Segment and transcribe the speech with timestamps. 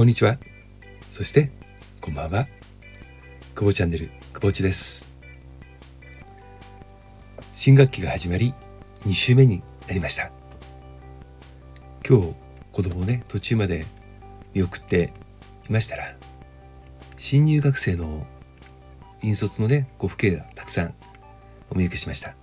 [0.00, 0.38] こんにちは。
[1.10, 1.52] そして、
[2.00, 2.48] こんばんは。
[3.54, 5.10] 久保チャンネル、久保ちです。
[7.52, 8.54] 新学期が始まり、
[9.04, 10.32] 2週目になりました。
[12.08, 12.34] 今日、
[12.72, 13.84] 子供をね、途中まで
[14.54, 15.12] 見送って
[15.68, 16.16] いましたら、
[17.18, 18.26] 新入学生の
[19.22, 20.94] 引率のね、ご父兄がたくさん
[21.68, 22.34] お見受けしました。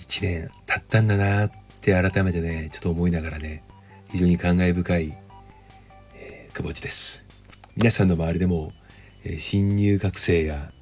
[0.00, 3.64] 1年経ったんだなって改めてね、ちょっと思いながらね、
[4.10, 5.18] 非常に感慨深い、
[6.14, 7.26] えー、久保地です。
[7.76, 8.72] 皆さんの周りでも、
[9.22, 10.72] えー、新入学生や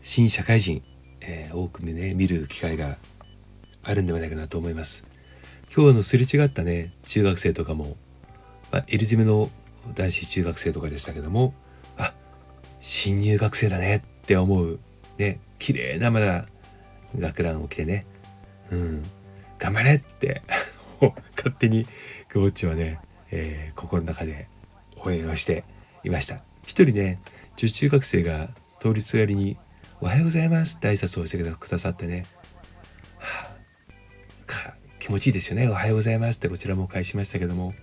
[0.00, 0.80] 新社会人、
[1.22, 2.98] えー、多くね、見る機会が
[3.82, 5.08] あるんではないかなと思います。
[5.74, 7.96] 今日のすれ違ったね、中学生とかも、
[8.70, 9.50] まあ、エリ詰めの
[9.96, 11.54] 男子中学生とかでしたけども、
[11.98, 12.14] あ、
[12.78, 14.78] 新入学生だねって思う、
[15.18, 16.46] ね、綺麗なまだ
[17.18, 18.06] 学ランを着てね、
[18.70, 19.02] うん、
[19.58, 20.42] 頑張れって
[21.36, 21.86] 勝手に
[22.28, 23.00] クボッチはね、
[23.30, 24.48] えー、心の中で
[24.96, 25.64] 応援をして
[26.04, 26.42] いました。
[26.64, 27.20] 一人ね、
[27.56, 28.48] 女子中学生が
[28.80, 29.56] 通りすがりに
[30.00, 32.26] おはようございますって挨拶をしてくださってね、
[33.18, 33.50] は
[34.46, 35.68] あ、気持ちいいですよね。
[35.68, 37.74] おはようございますってこちらも返しましたけども、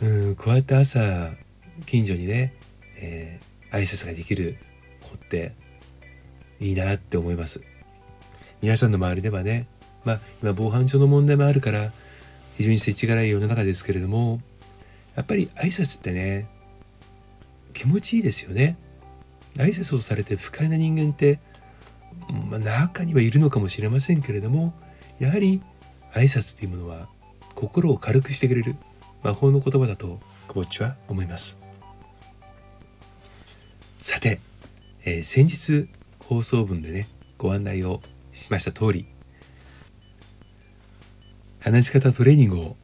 [0.00, 1.32] うん、こうやって朝、
[1.86, 2.54] 近所にね、
[2.96, 4.58] えー、挨拶ができる
[5.02, 5.54] 子って
[6.60, 7.64] いいなって思います。
[8.62, 9.66] 皆さんの周りではね、
[10.04, 11.92] まあ今防犯上の問題もあるから
[12.56, 14.40] 非常に世知辛い世の中ですけれども
[15.16, 16.48] やっぱり挨拶ってね
[17.72, 18.76] 気持ちいいですよね。
[19.56, 21.38] 挨拶をされて不快な人間って、
[22.50, 24.74] まあ、中にはいるのかもしれませんけれども
[25.20, 25.62] やはり
[26.12, 27.08] 挨拶というものは
[27.54, 28.74] 心を軽くしてくれる
[29.22, 31.60] 魔法の言葉だと久保っちは思います。
[33.98, 34.40] さて、
[35.04, 35.88] えー、先日
[36.18, 38.00] 放送分でねご案内を
[38.32, 39.06] しました通り
[41.64, 42.76] 話し方トレーニングを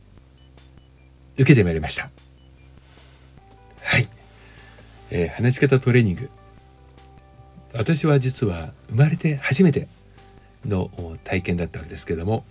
[1.34, 2.10] 受けてまいりました。
[3.82, 4.08] はい。
[5.10, 6.30] えー、話し方トレーニング。
[7.74, 9.86] 私は実は生まれて初めて
[10.64, 10.90] の
[11.24, 12.46] 体験だったわけですけども、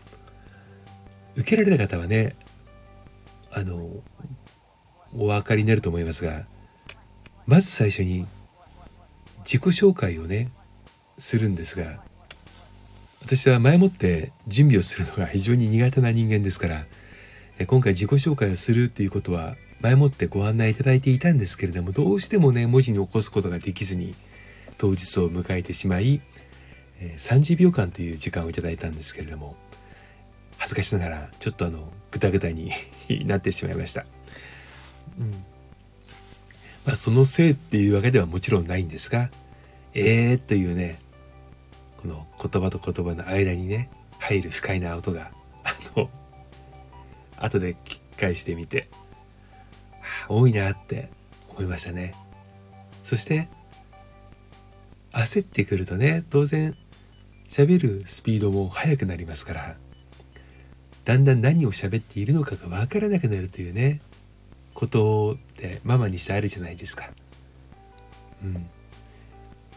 [1.36, 2.36] 受けられた方はね、
[3.52, 3.90] あの、
[5.18, 6.46] お分かりになると思いますが、
[7.48, 8.28] まず最初に
[9.40, 10.52] 自己紹介をね、
[11.18, 12.04] するんですが、
[13.30, 24.16] 私は前もって準備をするのが非常に苦手な人間ですから今回自己紹介をするっていうことは前もってご案内いただいていたんですけれどもどうしてもね文字に起こすことができずに
[24.80, 26.22] 当日を迎えてしまい
[27.18, 29.56] 30秒間という時間をいただいたんですけれども
[30.58, 32.72] 恥ずかしながらちょっとあのグタグタに
[33.28, 34.08] なってしまいました。
[35.20, 35.30] うん
[36.84, 39.30] まあ、そのせいっていうわけではもちろんないんですが
[39.94, 40.98] 「えー」というね
[42.00, 43.90] この言葉と言葉の間にね
[44.20, 45.32] 入る不快な音が
[45.66, 46.10] あの
[47.36, 48.88] 後で聞き返してみて
[50.30, 51.10] 多いなって
[51.50, 52.16] 思いましたね
[53.04, 53.50] そして
[55.12, 56.74] 焦ってくるとね当然
[57.50, 59.76] 喋るスピードも速くなりますから
[61.04, 64.00] だんだん何を喋っているのかが分からなくなるというね
[64.74, 67.10] ことってママにしてあるじゃないですか。
[68.42, 68.70] うん、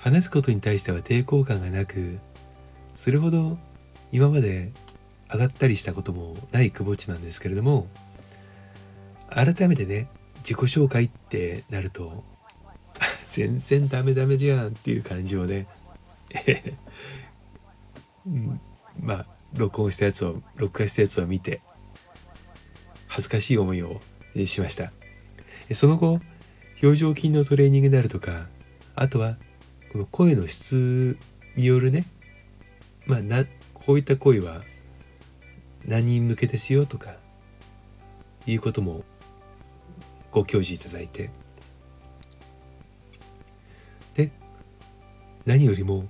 [0.03, 2.19] 話すことに対しては抵抗感がなく
[2.97, 3.57] それほど
[4.11, 4.73] 今まで
[5.33, 7.87] 上がったりしたこともない久保地なんですけれども
[9.31, 10.09] 改めてね
[10.39, 12.25] 自己紹介ってなると
[13.31, 15.69] 全然ダメダメじゃんっていう感じをね
[18.27, 18.61] うん、
[19.01, 21.61] まあ録音したやつを録画したやつを見て
[23.07, 24.01] 恥ずかしい思いを
[24.47, 24.93] しました。
[25.73, 26.21] その後
[26.83, 28.49] 表情筋のトレーニングであるとか
[28.95, 29.37] あとは
[29.93, 31.19] この声の質
[31.55, 32.07] によるね
[33.05, 33.45] まあな
[33.75, 34.63] こういった声は
[35.85, 37.17] 何人向けですよとか
[38.47, 39.05] いうことも
[40.31, 41.31] ご教示いただいて。
[44.15, 44.31] で
[45.45, 46.07] 何よりも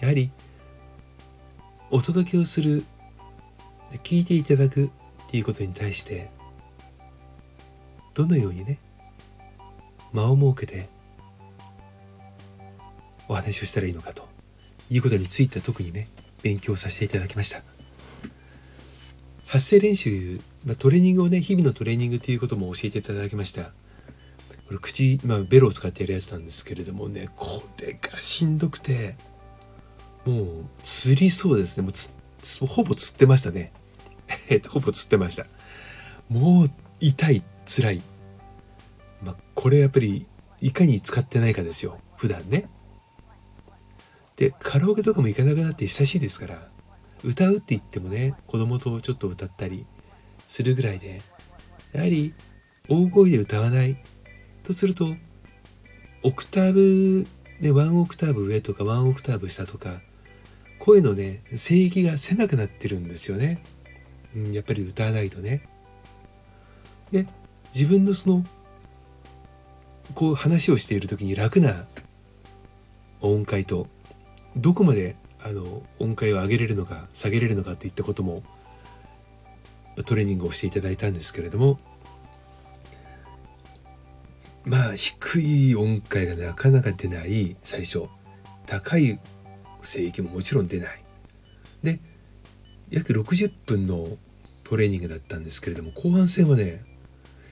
[0.00, 0.30] やはり
[1.90, 2.84] お届けをする
[4.04, 4.90] 聞いていただくっ
[5.28, 6.30] ていうことに対して
[8.14, 8.78] どのようにね
[10.12, 10.99] 間を設けて
[13.30, 14.28] お話をしたらいいのかと。
[14.90, 16.08] いうことについて特にね
[16.42, 17.62] 勉強させていただきました。
[19.46, 23.70] 発声練習、まあ、トレーニングをね日々のトレーニングということも教えていただきました。
[24.66, 29.16] これ口、まあ、ベロを使ってやるやつなんですけれどもねこれがしんどくて
[30.24, 30.46] もう
[30.82, 31.84] 釣りそうですね。
[31.84, 33.72] もうつほぼ釣ってましたね。
[34.50, 35.46] えっとほぼ釣ってました。
[36.28, 38.02] もう痛い辛い。
[39.22, 40.26] まあこれやっぱり
[40.60, 41.98] いかに使ってないかですよ。
[42.16, 42.68] 普段ね。
[44.40, 46.66] でカラオケとかも行かなくなって久しいですから
[47.22, 49.86] 歌うって言ってもね子供とちょっと歌ったり
[50.48, 51.20] するぐらいで
[51.92, 52.32] やはり
[52.88, 54.02] 大声で歌わない
[54.62, 55.14] とすると
[56.22, 57.26] オクターブ
[57.60, 60.00] でワンオクターブ上とかワンオクターブ下とか
[60.78, 63.62] 声のね声域が狭くなってるんですよね、
[64.34, 65.68] うん、やっぱり歌わないとね。
[67.12, 67.26] で
[67.74, 68.44] 自分のその
[70.14, 71.84] こう話をしている時に楽な
[73.20, 73.86] 音階と
[74.56, 78.42] どこまであの音階を上げれるのか下げれるのかといったことも
[80.04, 81.78] トレーニングをしていただいたんですけれども
[84.64, 88.08] まあ低い音階がなかなか出ない最初。
[88.66, 89.18] 高い
[89.82, 91.02] 声域ももちろん出ない。
[91.82, 91.98] で
[92.90, 94.16] 約60分の
[94.62, 96.84] トレーニングだったんですけれども後半戦はね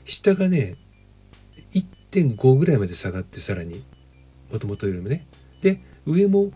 [0.04, 0.76] 下がね
[1.72, 3.82] 1.5ぐらいまで下がってさらに
[4.52, 5.26] もともとよりもね。
[5.60, 6.52] で上も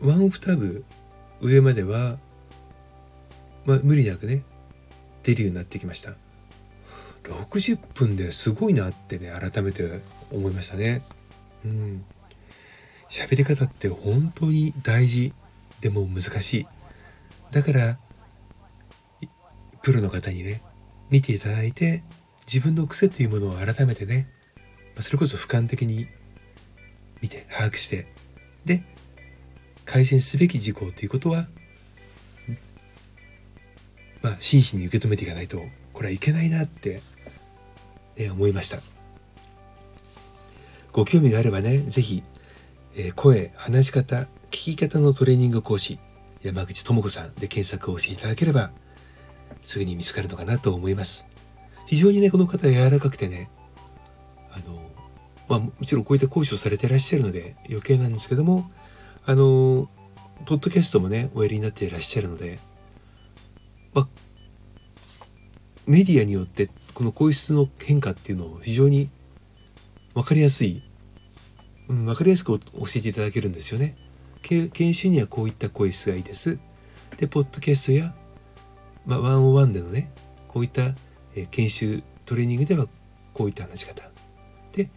[0.00, 0.84] ワンオクターブ
[1.40, 2.18] 上までは、
[3.64, 4.42] まあ、無理なくね
[5.22, 6.14] 出るようになってきました。
[7.24, 10.00] 60分ですごいなってね改めて
[10.32, 11.02] 思いましたね。
[11.64, 12.04] うん。
[13.08, 15.32] 喋り方って本当に大事。
[15.80, 16.66] でも難しい。
[17.50, 17.98] だから
[19.82, 20.62] プロの方にね
[21.10, 22.02] 見ていただいて
[22.46, 24.28] 自分の癖というものを改めてね
[24.98, 26.08] それこそ俯瞰的に
[27.20, 28.08] 見て把握して
[28.64, 28.82] で
[29.86, 31.46] 改善すべき事項ということは
[34.22, 35.62] まあ真摯に受け止めていかないと
[35.92, 37.00] これはいけないなって、
[38.18, 38.80] え思いました。
[40.92, 42.22] ご興味があればね是非、
[42.96, 45.98] えー、声話し方聞き方のトレーニング講師
[46.42, 48.70] 山口智子さんで検索をしていただければ
[49.62, 51.28] すぐに見つかるのかなと思います。
[51.86, 53.48] 非常にねこの方柔らかくてね
[54.50, 54.76] あの
[55.48, 58.70] まあもちろんこういった講師をされていらっしゃるので余計なんですけども
[59.28, 59.88] あの
[60.44, 62.60] ポッドキャストもねおやりになっていらっしゃるので、
[63.92, 64.06] ま、
[65.86, 69.10] メディアによってこの声質の変化っていうのを非常に
[70.14, 70.80] 分かりやすい、
[71.88, 73.96] うん、分かりやすく教えていただけるんですよね。
[74.42, 76.58] 研修にはこういった声質がいいです。
[77.16, 78.14] で、ポッドキャストや、
[79.04, 80.12] まあ、ワンオワンでのね、
[80.46, 80.82] こういった、
[81.34, 82.86] え研修、トレーニングでは
[83.34, 84.08] こういった話し方。
[84.72, 84.88] で、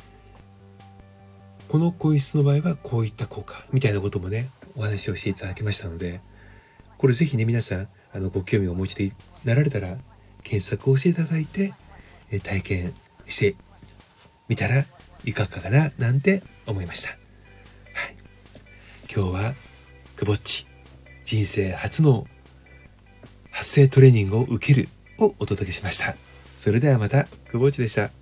[1.69, 6.19] この声質の場合はこういった効果みたいなこともねお話をしていただきましたので
[6.98, 9.13] これぜひね皆さんあのご興味をお持ちで
[9.45, 9.95] なられたら
[10.44, 11.74] 検索をしていただいて
[12.44, 12.94] 体験
[13.25, 13.56] して
[14.48, 14.83] みたら
[15.25, 17.10] いかがかななんて思いました。
[17.10, 18.16] はい、
[19.13, 19.54] 今日は
[20.16, 20.68] くぼっち
[21.24, 22.25] 人生初の
[23.51, 24.89] 発声トレーニングを受ける
[25.19, 26.16] をお届けしました。
[26.56, 28.19] それではまた、くぼっちでした。